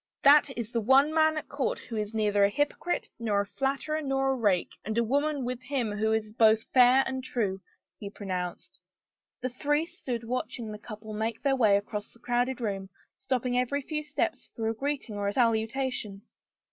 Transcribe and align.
"That 0.23 0.47
is 0.57 0.71
the 0.71 0.81
one 0.81 1.13
man 1.13 1.37
at 1.37 1.47
court 1.47 1.77
who 1.77 1.95
is 1.95 2.11
neither 2.11 2.43
a 2.43 2.49
hypocrite 2.49 3.11
nor 3.19 3.41
a 3.41 3.45
flatterer 3.45 4.01
nor 4.01 4.31
a 4.31 4.35
rake, 4.35 4.75
and 4.83 4.97
a 4.97 5.03
woman 5.03 5.45
with 5.45 5.61
him 5.61 5.91
who 5.91 6.11
is 6.11 6.31
both 6.31 6.63
fair 6.73 7.03
and 7.05 7.23
true," 7.23 7.61
he 7.99 8.09
pronounced. 8.09 8.79
The 9.41 9.49
three 9.49 9.85
stood 9.85 10.23
watching 10.23 10.71
the 10.71 10.79
couple 10.79 11.13
make 11.13 11.43
their 11.43 11.55
way 11.55 11.77
across 11.77 12.11
the 12.13 12.19
crowded 12.19 12.59
room, 12.59 12.89
stopping 13.19 13.59
every 13.59 13.83
few 13.83 14.01
steps 14.01 14.49
for 14.55 14.67
a 14.69 14.73
greeting 14.73 15.17
or 15.17 15.27
a 15.27 15.33
salutation. 15.33 16.23